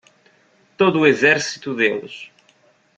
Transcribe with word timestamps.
Todo 0.77 1.01
o 1.01 1.05
exército 1.05 1.75
deles! 1.75 2.31